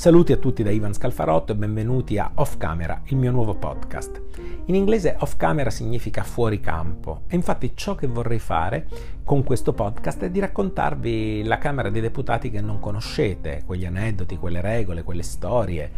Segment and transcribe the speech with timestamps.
[0.00, 4.22] Saluti a tutti da Ivan Scalfarotto e benvenuti a Off Camera, il mio nuovo podcast.
[4.64, 8.88] In inglese off camera significa fuori campo e infatti ciò che vorrei fare
[9.22, 14.38] con questo podcast è di raccontarvi la Camera dei Deputati che non conoscete, quegli aneddoti,
[14.38, 15.90] quelle regole, quelle storie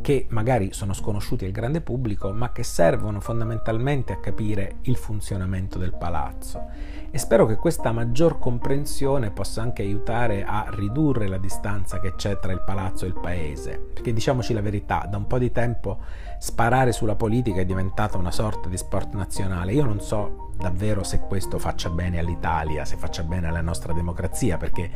[0.00, 5.78] che magari sono sconosciuti al grande pubblico ma che servono fondamentalmente a capire il funzionamento
[5.78, 6.66] del palazzo.
[7.10, 12.38] E spero che questa maggior comprensione possa anche aiutare a ridurre la distanza che c'è
[12.38, 15.98] tra il palazzo e il paese perché diciamoci la verità da un po' di tempo
[16.38, 21.20] sparare sulla politica è diventata una sorta di sport nazionale io non so davvero se
[21.20, 24.90] questo faccia bene all'Italia, se faccia bene alla nostra democrazia, perché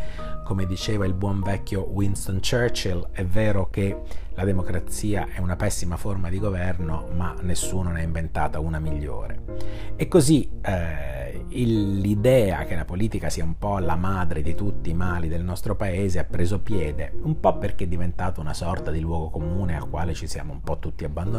[0.44, 3.96] come diceva il buon vecchio Winston Churchill, è vero che
[4.34, 9.42] la democrazia è una pessima forma di governo, ma nessuno ne ha inventata una migliore.
[9.94, 14.94] E così eh, l'idea che la politica sia un po' la madre di tutti i
[14.94, 19.00] mali del nostro paese ha preso piede, un po' perché è diventata una sorta di
[19.00, 21.31] luogo comune al quale ci siamo un po' tutti abbandonati,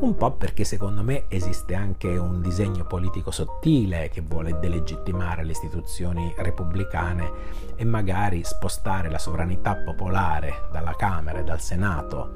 [0.00, 5.52] un po' perché secondo me esiste anche un disegno politico sottile che vuole delegittimare le
[5.52, 7.30] istituzioni repubblicane
[7.76, 12.32] e magari spostare la sovranità popolare dalla Camera e dal Senato,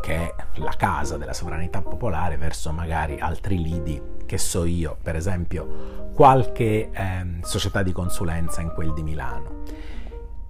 [0.00, 5.16] che è la casa della sovranità popolare, verso magari altri lidi, che so io, per
[5.16, 9.59] esempio qualche eh, società di consulenza in quel di Milano.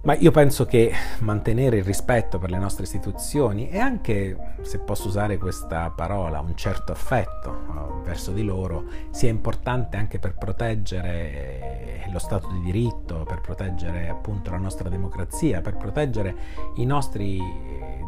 [0.03, 5.07] Ma io penso che mantenere il rispetto per le nostre istituzioni e anche, se posso
[5.07, 12.07] usare questa parola, un certo affetto uh, verso di loro sia importante anche per proteggere
[12.11, 16.35] lo Stato di diritto, per proteggere appunto la nostra democrazia, per proteggere
[16.75, 17.39] i nostri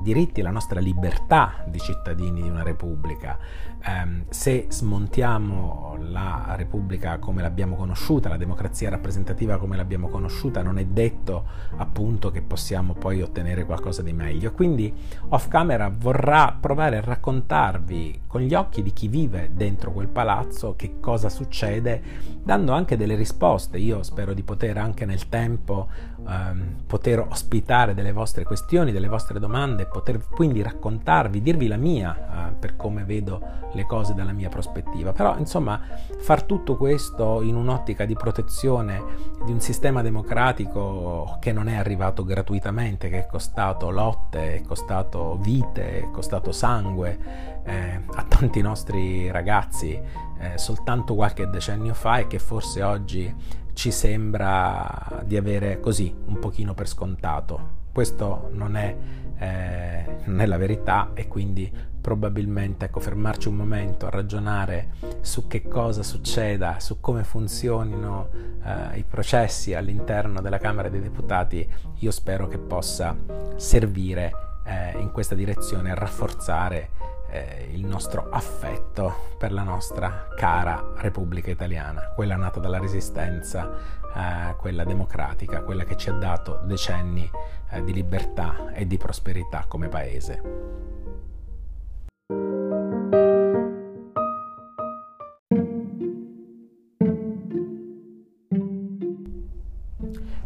[0.02, 3.38] diritti, la nostra libertà di cittadini di una repubblica.
[3.86, 10.78] Um, se smontiamo la repubblica come l'abbiamo conosciuta, la democrazia rappresentativa come l'abbiamo conosciuta, non
[10.78, 11.46] è detto
[11.84, 14.52] appunto che possiamo poi ottenere qualcosa di meglio.
[14.52, 14.92] Quindi
[15.30, 20.76] off camera vorrà provare a raccontarvi con gli occhi di chi vive dentro quel palazzo
[20.76, 22.02] che cosa succede,
[22.44, 23.78] dando anche delle risposte.
[23.78, 25.88] Io spero di poter anche nel tempo
[26.28, 32.50] ehm, poter ospitare delle vostre questioni, delle vostre domande, poter quindi raccontarvi, dirvi la mia
[32.50, 35.12] eh, per come vedo le cose dalla mia prospettiva.
[35.12, 35.80] Però insomma
[36.20, 42.24] far tutto questo in un'ottica di protezione di un sistema democratico che non è arrivato
[42.24, 49.32] gratuitamente, che è costato lotte, è costato vite, è costato sangue eh, a tanti nostri
[49.32, 56.14] ragazzi eh, soltanto qualche decennio fa e che forse oggi ci sembra di avere così
[56.26, 57.82] un pochino per scontato.
[57.92, 58.96] Questo non è,
[59.38, 61.72] eh, non è la verità e quindi
[62.04, 64.90] probabilmente ecco, fermarci un momento a ragionare
[65.22, 68.30] su che cosa succeda, su come funzionino
[68.62, 71.66] eh, i processi all'interno della Camera dei Deputati,
[72.00, 73.16] io spero che possa
[73.56, 74.32] servire
[74.66, 76.90] eh, in questa direzione a rafforzare
[77.34, 83.72] eh, il nostro affetto per la nostra cara Repubblica Italiana, quella nata dalla resistenza,
[84.16, 87.28] eh, quella democratica, quella che ci ha dato decenni
[87.72, 90.93] eh, di libertà e di prosperità come paese.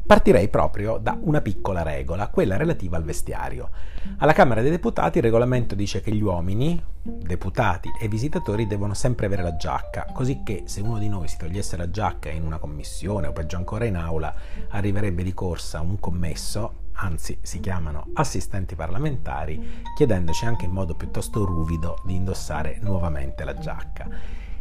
[0.08, 3.70] Partirei proprio da una piccola regola, quella relativa al vestiario.
[4.20, 9.26] Alla Camera dei Deputati il regolamento dice che gli uomini, deputati e visitatori devono sempre
[9.26, 12.58] avere la giacca, così che se uno di noi si togliesse la giacca in una
[12.58, 14.34] commissione o peggio ancora in aula,
[14.70, 21.44] arriverebbe di corsa un commesso anzi si chiamano assistenti parlamentari, chiedendoci anche in modo piuttosto
[21.44, 24.08] ruvido di indossare nuovamente la giacca.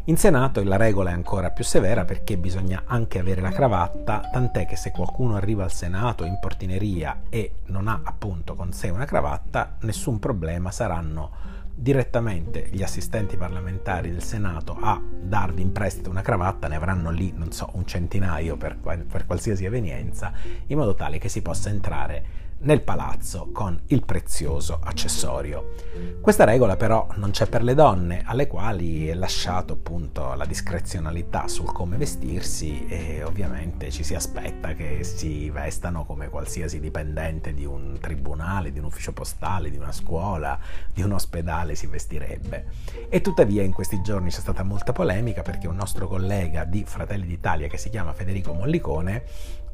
[0.09, 4.65] In Senato la regola è ancora più severa perché bisogna anche avere la cravatta, tant'è
[4.65, 9.05] che se qualcuno arriva al Senato in portineria e non ha appunto con sé una
[9.05, 11.33] cravatta, nessun problema, saranno
[11.75, 17.33] direttamente gli assistenti parlamentari del Senato a darvi in prestito una cravatta, ne avranno lì,
[17.35, 20.33] non so, un centinaio per, per qualsiasi evenienza,
[20.67, 25.75] in modo tale che si possa entrare nel palazzo con il prezioso accessorio.
[26.21, 31.47] Questa regola però non c'è per le donne, alle quali è lasciato appunto la discrezionalità
[31.49, 37.65] sul come vestirsi e ovviamente ci si aspetta che si vestano come qualsiasi dipendente di
[37.65, 40.59] un tribunale, di un ufficio postale, di una scuola,
[40.93, 42.67] di un ospedale si vestirebbe.
[43.09, 47.27] E tuttavia in questi giorni c'è stata molta polemica perché un nostro collega di Fratelli
[47.27, 49.25] d'Italia che si chiama Federico Mollicone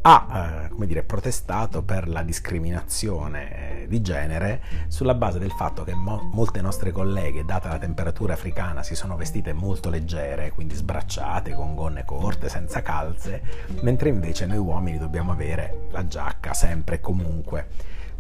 [0.02, 5.94] ha eh, dire, protestato per la discriminazione eh, di genere sulla base del fatto che
[5.94, 11.54] mo- molte nostre colleghe, data la temperatura africana, si sono vestite molto leggere, quindi sbracciate,
[11.54, 13.43] con gonne corte, senza calze,
[13.82, 17.66] mentre invece noi uomini dobbiamo avere la giacca sempre e comunque.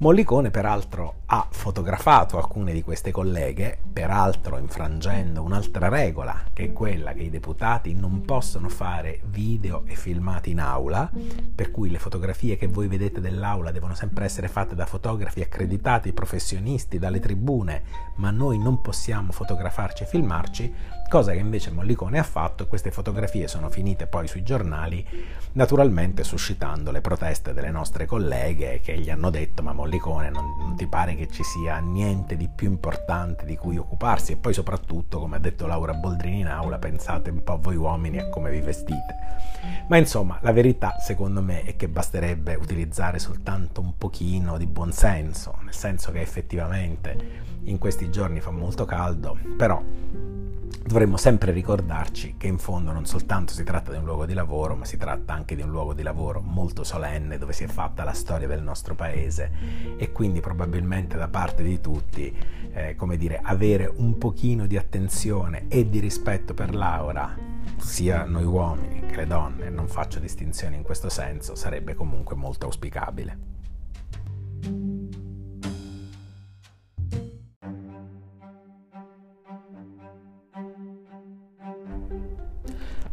[0.02, 7.12] Mollicone peraltro ha fotografato alcune di queste colleghe, peraltro infrangendo un'altra regola, che è quella
[7.12, 11.08] che i deputati non possono fare video e filmati in aula,
[11.54, 16.12] per cui le fotografie che voi vedete dell'aula devono sempre essere fatte da fotografi accreditati,
[16.12, 17.82] professionisti, dalle tribune,
[18.16, 20.74] ma noi non possiamo fotografarci e filmarci,
[21.08, 25.06] cosa che invece Mollicone ha fatto e queste fotografie sono finite poi sui giornali,
[25.52, 30.76] naturalmente suscitando le proteste delle nostre colleghe che gli hanno detto ma Mollicone non, non
[30.76, 35.18] ti pare che ci sia niente di più importante di cui occuparsi e poi soprattutto,
[35.18, 38.60] come ha detto Laura Boldrini in aula, pensate un po' voi uomini a come vi
[38.60, 39.16] vestite.
[39.88, 45.58] Ma insomma, la verità secondo me è che basterebbe utilizzare soltanto un pochino di buonsenso,
[45.62, 49.82] nel senso che effettivamente in questi giorni fa molto caldo, però
[50.84, 54.74] dovremmo sempre ricordarci che in fondo non soltanto si tratta di un luogo di lavoro,
[54.76, 58.04] ma si tratta anche di un luogo di lavoro molto solenne dove si è fatta
[58.04, 59.50] la storia del nostro paese
[59.96, 62.34] e quindi probabilmente da parte di tutti,
[62.72, 67.36] eh, come dire, avere un pochino di attenzione e di rispetto per Laura,
[67.78, 72.66] sia noi uomini che le donne, non faccio distinzioni in questo senso, sarebbe comunque molto
[72.66, 73.61] auspicabile.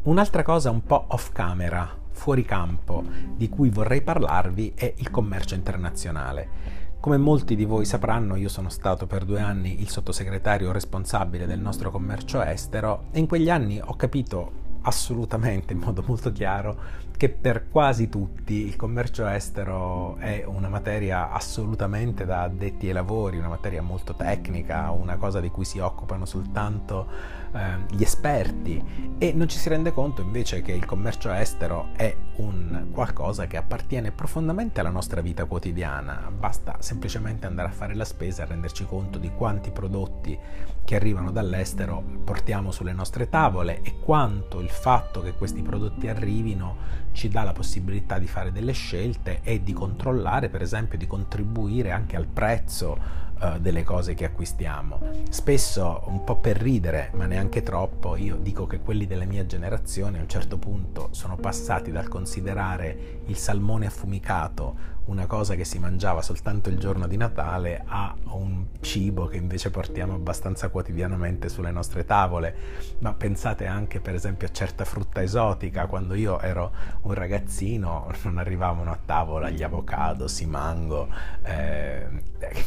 [0.01, 3.03] Un'altra cosa un po' off camera, fuori campo,
[3.35, 6.77] di cui vorrei parlarvi è il commercio internazionale.
[7.01, 11.59] Come molti di voi sapranno, io sono stato per due anni il sottosegretario responsabile del
[11.59, 17.27] nostro commercio estero e in quegli anni ho capito assolutamente in modo molto chiaro che
[17.27, 23.49] per quasi tutti il commercio estero è una materia assolutamente da addetti ai lavori, una
[23.49, 27.07] materia molto tecnica, una cosa di cui si occupano soltanto
[27.51, 29.17] eh, gli esperti.
[29.17, 33.57] E non ci si rende conto invece che il commercio estero è un qualcosa che
[33.57, 38.85] appartiene profondamente alla nostra vita quotidiana, basta semplicemente andare a fare la spesa e renderci
[38.85, 40.37] conto di quanti prodotti
[40.85, 46.77] che arrivano dall'estero portiamo sulle nostre tavole e quanto il fatto che questi prodotti arrivino
[47.11, 51.91] ci dà la possibilità di fare delle scelte e di controllare, per esempio, di contribuire
[51.91, 54.99] anche al prezzo uh, delle cose che acquistiamo.
[55.29, 60.19] Spesso, un po' per ridere, ma neanche troppo, io dico che quelli della mia generazione
[60.19, 65.79] a un certo punto sono passati dal considerare il salmone affumicato una cosa che si
[65.79, 71.71] mangiava soltanto il giorno di Natale a un cibo che invece portiamo abbastanza quotidianamente sulle
[71.71, 72.55] nostre tavole.
[72.99, 76.71] Ma pensate anche per esempio a certa frutta esotica, quando io ero
[77.01, 81.09] un ragazzino non arrivavano a tavola gli avocados, i mango,
[81.43, 82.07] eh,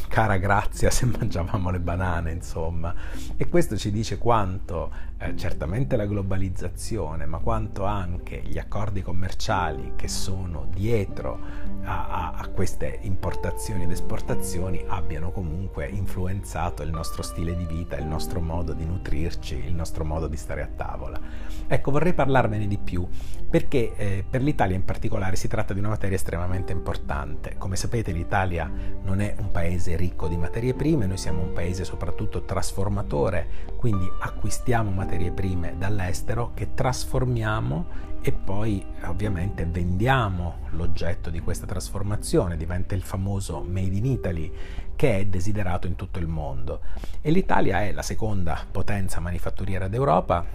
[0.09, 2.93] cara grazia se mangiavamo le banane, insomma.
[3.37, 4.91] E questo ci dice quanto
[5.23, 11.39] eh, certamente la globalizzazione, ma quanto anche gli accordi commerciali che sono dietro
[11.83, 17.97] a, a, a queste importazioni ed esportazioni abbiano comunque influenzato il nostro stile di vita,
[17.97, 21.19] il nostro modo di nutrirci, il nostro modo di stare a tavola.
[21.67, 23.07] Ecco, vorrei parlarvene di più
[23.49, 27.55] perché eh, per l'Italia in particolare si tratta di una materia estremamente importante.
[27.57, 28.69] Come sapete l'Italia
[29.03, 33.47] non è un paese ricco di materie prime, noi siamo un paese soprattutto trasformatore,
[33.77, 42.55] quindi acquistiamo materie prime dall'estero che trasformiamo e poi ovviamente vendiamo l'oggetto di questa trasformazione,
[42.55, 44.51] diventa il famoso Made in Italy
[44.95, 46.81] che è desiderato in tutto il mondo.
[47.21, 50.45] E l'Italia è la seconda potenza manifatturiera d'Europa,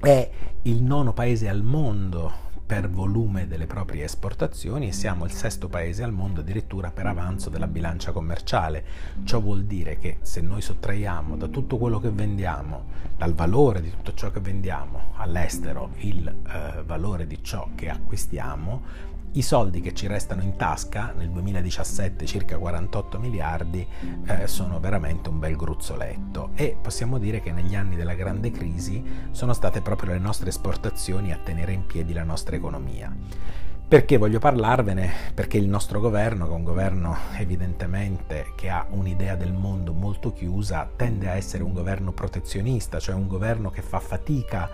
[0.00, 0.30] è
[0.62, 6.04] il nono paese al mondo per volume delle proprie esportazioni e siamo il sesto paese
[6.04, 8.84] al mondo addirittura per avanzo della bilancia commerciale.
[9.24, 12.84] Ciò vuol dire che se noi sottraiamo da tutto quello che vendiamo,
[13.16, 18.82] dal valore di tutto ciò che vendiamo all'estero, il eh, valore di ciò che acquistiamo,
[19.32, 23.86] i soldi che ci restano in tasca nel 2017 circa 48 miliardi
[24.26, 29.02] eh, sono veramente un bel gruzzoletto e possiamo dire che negli anni della grande crisi
[29.30, 33.14] sono state proprio le nostre esportazioni a tenere in piedi la nostra economia.
[33.86, 35.10] Perché voglio parlarvene?
[35.34, 40.32] Perché il nostro governo, che è un governo evidentemente che ha un'idea del mondo molto
[40.32, 44.70] chiusa, tende a essere un governo protezionista, cioè un governo che fa fatica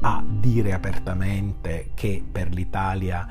[0.00, 3.26] a dire apertamente che per l'Italia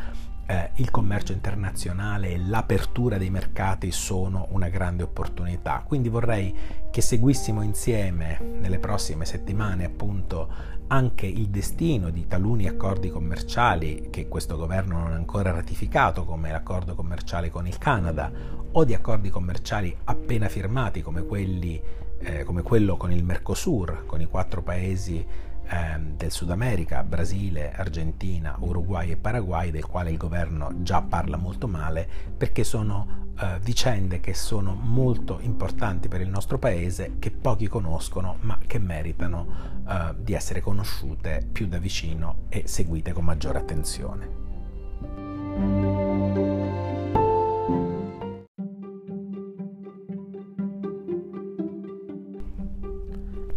[0.47, 5.83] eh, il commercio internazionale e l'apertura dei mercati sono una grande opportunità.
[5.85, 6.53] Quindi vorrei
[6.91, 14.27] che seguissimo insieme nelle prossime settimane appunto anche il destino di taluni accordi commerciali che
[14.27, 18.31] questo governo non ha ancora ratificato, come l'accordo commerciale con il Canada,
[18.71, 21.81] o di accordi commerciali appena firmati come, quelli,
[22.19, 25.25] eh, come quello con il Mercosur, con i quattro paesi
[25.69, 31.37] eh, del Sud America, Brasile, Argentina, Uruguay e Paraguay, del quale il governo già parla
[31.37, 37.31] molto male, perché sono eh, vicende che sono molto importanti per il nostro paese, che
[37.31, 43.25] pochi conoscono, ma che meritano eh, di essere conosciute più da vicino e seguite con
[43.25, 45.94] maggiore attenzione.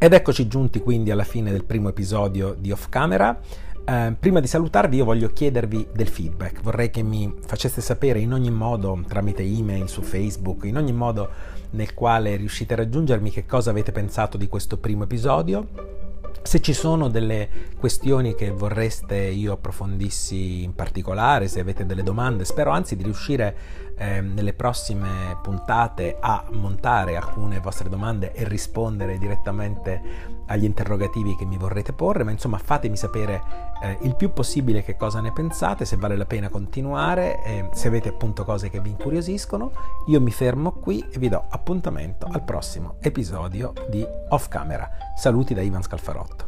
[0.00, 3.36] Ed eccoci giunti quindi alla fine del primo episodio di Off Camera.
[3.84, 8.32] Eh, prima di salutarvi io voglio chiedervi del feedback, vorrei che mi faceste sapere in
[8.32, 11.28] ogni modo tramite email, su Facebook, in ogni modo
[11.70, 15.96] nel quale riuscite a raggiungermi che cosa avete pensato di questo primo episodio
[16.42, 22.46] se ci sono delle questioni che vorreste io approfondissi in particolare, se avete delle domande,
[22.46, 23.56] spero anzi di riuscire
[23.98, 31.44] eh, nelle prossime puntate a montare alcune vostre domande e rispondere direttamente agli interrogativi che
[31.44, 33.42] mi vorrete porre, ma insomma fatemi sapere
[33.82, 37.88] eh, il più possibile che cosa ne pensate, se vale la pena continuare, eh, se
[37.88, 39.72] avete appunto cose che vi incuriosiscono.
[40.06, 44.88] Io mi fermo qui e vi do appuntamento al prossimo episodio di Off Camera.
[45.16, 46.47] Saluti da Ivan Scalfarotto.